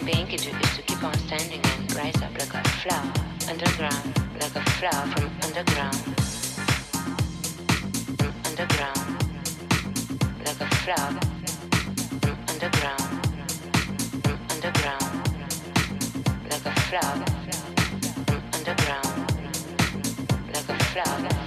[0.00, 3.12] my being is to, is to keep on standing and rise up like a flower
[3.48, 5.96] underground, like a flower from underground.
[8.18, 9.08] From underground,
[10.44, 11.20] like a flower
[12.20, 13.08] from underground.
[14.22, 15.14] From underground,
[16.50, 17.24] like a flower
[18.26, 19.18] from underground,
[20.52, 21.37] like a flower.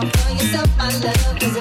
[0.00, 1.59] Throw yourself my love,